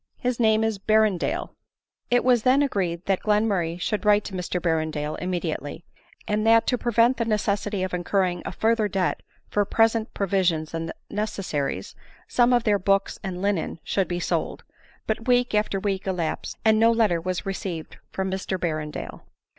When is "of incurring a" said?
7.83-8.51